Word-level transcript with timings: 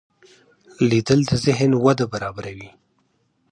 لیدل 0.89 1.19
د 1.29 1.31
ذهن 1.45 1.71
وده 1.85 2.05
برابروي 2.13 2.69